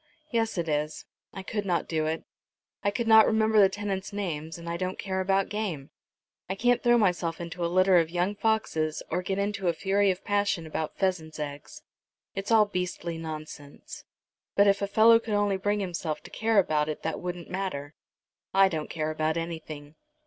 [0.31, 1.05] "Yes, it is.
[1.31, 2.23] I could not do it.
[2.83, 5.91] I could not remember the tenants' names, and I don't care about game.
[6.49, 10.09] I can't throw myself into a litter of young foxes, or get into a fury
[10.09, 11.83] of passion about pheasants' eggs.
[12.33, 14.03] It's all beastly nonsense,
[14.55, 17.93] but if a fellow could only bring himself to care about it that wouldn't matter.
[18.55, 19.93] I don't care about anything."